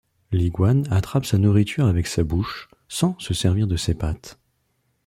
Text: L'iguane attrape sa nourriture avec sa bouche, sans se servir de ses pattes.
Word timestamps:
L'iguane 0.31 0.87
attrape 0.91 1.25
sa 1.27 1.37
nourriture 1.37 1.85
avec 1.85 2.07
sa 2.07 2.23
bouche, 2.23 2.69
sans 2.87 3.15
se 3.19 3.35
servir 3.35 3.67
de 3.67 3.75
ses 3.75 3.93
pattes. 3.93 4.39